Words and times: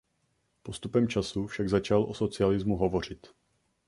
Postupem 0.63 1.07
času 1.07 1.47
však 1.47 1.69
začal 1.69 2.03
o 2.03 2.13
socialismu 2.13 2.75
hovořit. 2.77 3.27